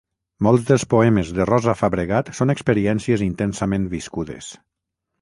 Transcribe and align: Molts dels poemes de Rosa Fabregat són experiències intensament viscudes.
Molts 0.45 0.63
dels 0.69 0.85
poemes 0.93 1.29
de 1.41 1.47
Rosa 1.51 1.77
Fabregat 1.83 2.33
són 2.41 2.57
experiències 2.57 3.27
intensament 3.29 3.89
viscudes. 3.97 4.53